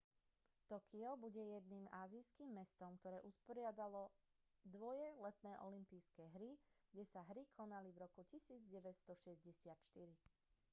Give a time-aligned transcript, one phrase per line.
[0.67, 4.03] tokio bude jediným ázijským mestom ktoré usporiadalo
[4.73, 6.51] dvoje letné olympijské hry
[6.91, 9.37] kde sa hry konali v roku 1964